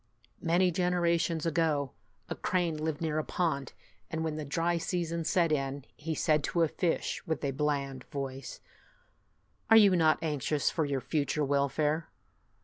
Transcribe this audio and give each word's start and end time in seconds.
Many 0.41 0.71
generations 0.71 1.45
ago, 1.45 1.91
a 2.27 2.33
crane 2.33 2.75
lived 2.75 3.01
near 3.01 3.19
a 3.19 3.23
pond, 3.23 3.73
and 4.09 4.23
when 4.23 4.35
the 4.35 4.43
dry 4.43 4.79
season 4.79 5.23
set 5.23 5.51
in, 5.51 5.85
he 5.95 6.15
said 6.15 6.43
to 6.45 6.63
a 6.63 6.67
fish, 6.67 7.21
with 7.27 7.45
a 7.45 7.51
bland 7.51 8.05
voice," 8.05 8.61
Are 9.69 9.77
you 9.77 9.95
not 9.95 10.17
anxious 10.23 10.71
for 10.71 10.85
your 10.85 11.01
future 11.01 11.45
welfare? 11.45 12.09